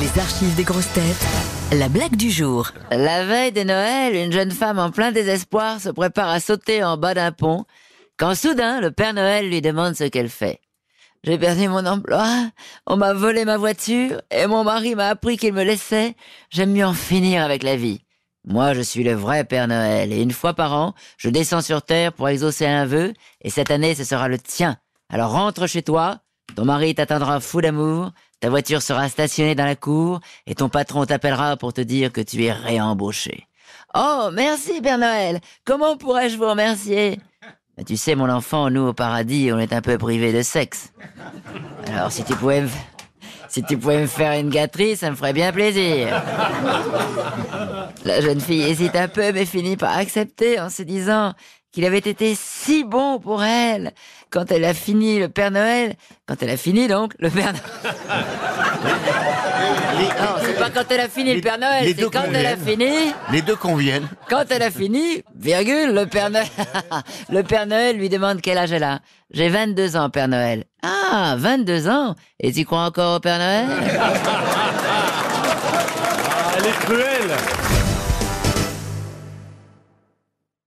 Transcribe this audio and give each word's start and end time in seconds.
Les 0.00 0.20
archives 0.20 0.56
des 0.56 0.64
grosses 0.64 0.92
têtes. 0.92 1.24
La 1.70 1.88
blague 1.88 2.16
du 2.16 2.28
jour. 2.28 2.72
La 2.90 3.24
veille 3.24 3.52
de 3.52 3.62
Noël, 3.62 4.16
une 4.16 4.32
jeune 4.32 4.50
femme 4.50 4.80
en 4.80 4.90
plein 4.90 5.12
désespoir 5.12 5.80
se 5.80 5.88
prépare 5.88 6.30
à 6.30 6.40
sauter 6.40 6.82
en 6.82 6.96
bas 6.96 7.14
d'un 7.14 7.30
pont, 7.30 7.64
quand 8.16 8.34
soudain 8.34 8.80
le 8.80 8.90
Père 8.90 9.14
Noël 9.14 9.48
lui 9.48 9.62
demande 9.62 9.94
ce 9.94 10.02
qu'elle 10.02 10.30
fait. 10.30 10.60
J'ai 11.22 11.38
perdu 11.38 11.68
mon 11.68 11.86
emploi, 11.86 12.26
on 12.88 12.96
m'a 12.96 13.12
volé 13.12 13.44
ma 13.44 13.56
voiture, 13.56 14.20
et 14.32 14.48
mon 14.48 14.64
mari 14.64 14.96
m'a 14.96 15.10
appris 15.10 15.36
qu'il 15.36 15.52
me 15.52 15.62
laissait. 15.62 16.16
J'aime 16.50 16.72
mieux 16.72 16.86
en 16.86 16.92
finir 16.92 17.44
avec 17.44 17.62
la 17.62 17.76
vie. 17.76 18.00
Moi, 18.44 18.74
je 18.74 18.80
suis 18.80 19.04
le 19.04 19.14
vrai 19.14 19.44
Père 19.44 19.68
Noël, 19.68 20.12
et 20.12 20.20
une 20.20 20.32
fois 20.32 20.54
par 20.54 20.72
an, 20.74 20.94
je 21.18 21.28
descends 21.28 21.62
sur 21.62 21.82
Terre 21.82 22.12
pour 22.12 22.28
exaucer 22.28 22.66
un 22.66 22.84
vœu, 22.84 23.12
et 23.42 23.50
cette 23.50 23.70
année, 23.70 23.94
ce 23.94 24.02
sera 24.02 24.26
le 24.26 24.38
tien. 24.38 24.76
Alors 25.08 25.30
rentre 25.30 25.68
chez 25.68 25.82
toi, 25.82 26.18
ton 26.54 26.64
mari 26.64 26.94
t'attendra 26.94 27.40
fou 27.40 27.60
d'amour, 27.60 28.12
ta 28.40 28.50
voiture 28.50 28.82
sera 28.82 29.08
stationnée 29.08 29.54
dans 29.54 29.64
la 29.64 29.76
cour, 29.76 30.20
et 30.46 30.54
ton 30.54 30.68
patron 30.68 31.04
t'appellera 31.04 31.56
pour 31.56 31.72
te 31.72 31.80
dire 31.80 32.12
que 32.12 32.20
tu 32.20 32.44
es 32.44 32.52
réembauché. 32.52 33.46
Oh, 33.94 34.30
merci 34.32 34.80
Père 34.80 34.98
Noël. 34.98 35.40
Comment 35.64 35.96
pourrais-je 35.96 36.36
vous 36.36 36.48
remercier? 36.48 37.20
Bah, 37.76 37.84
Tu 37.86 37.96
sais, 37.96 38.14
mon 38.14 38.28
enfant, 38.28 38.70
nous 38.70 38.88
au 38.88 38.92
paradis, 38.92 39.50
on 39.52 39.58
est 39.58 39.72
un 39.72 39.82
peu 39.82 39.98
privés 39.98 40.32
de 40.32 40.42
sexe. 40.42 40.92
Alors 41.88 42.10
si 42.10 42.24
tu 42.24 42.34
pouvais 42.34 42.62
me... 42.62 42.68
Si 43.48 43.62
tu 43.62 43.78
pouvais 43.78 44.00
me 44.00 44.08
faire 44.08 44.32
une 44.32 44.50
gâterie, 44.50 44.96
ça 44.96 45.10
me 45.10 45.14
ferait 45.14 45.32
bien 45.32 45.52
plaisir. 45.52 46.08
La 48.04 48.20
jeune 48.20 48.40
fille 48.40 48.62
hésite 48.62 48.96
un 48.96 49.06
peu, 49.06 49.30
mais 49.30 49.46
finit 49.46 49.76
par 49.76 49.96
accepter 49.96 50.58
en 50.58 50.70
se 50.70 50.82
disant 50.82 51.34
qu'il 51.74 51.84
avait 51.84 51.98
été 51.98 52.36
si 52.36 52.84
bon 52.84 53.18
pour 53.18 53.42
elle 53.42 53.92
quand 54.30 54.52
elle 54.52 54.64
a 54.64 54.74
fini 54.74 55.18
le 55.18 55.28
Père 55.28 55.50
Noël, 55.50 55.94
quand 56.26 56.36
elle 56.40 56.50
a 56.50 56.56
fini 56.56 56.86
donc 56.86 57.14
le 57.18 57.30
Père 57.30 57.52
Noël. 57.52 57.62
Non, 59.94 60.36
c'est 60.42 60.58
pas 60.58 60.70
quand 60.70 60.84
elle 60.90 61.00
a 61.00 61.08
fini 61.08 61.34
le 61.34 61.40
Père 61.40 61.58
Noël, 61.58 61.94
c'est 61.96 62.10
quand 62.10 62.24
elle 62.32 62.46
a 62.46 62.56
fini. 62.56 62.90
Les 63.30 63.42
deux 63.42 63.56
conviennent. 63.56 64.08
Quand 64.28 64.44
elle 64.50 64.62
a 64.62 64.70
fini, 64.70 65.22
virgule, 65.36 65.94
le 65.94 66.06
Père 66.06 66.30
Noël. 66.30 66.46
le 67.30 67.42
Père 67.42 67.66
Noël 67.66 67.96
lui 67.96 68.08
demande 68.08 68.40
quel 68.40 68.58
âge 68.58 68.72
elle 68.72 68.82
a. 68.82 69.00
J'ai 69.30 69.48
22 69.48 69.96
ans, 69.96 70.10
Père 70.10 70.28
Noël. 70.28 70.64
Ah, 70.82 71.36
22 71.38 71.88
ans 71.88 72.14
Et 72.40 72.52
tu 72.52 72.64
crois 72.64 72.84
encore 72.84 73.16
au 73.16 73.20
Père 73.20 73.38
Noël? 73.38 73.66
Ah, 76.36 76.52
Elle 76.58 76.66
est 76.66 76.78
cruelle 76.84 77.83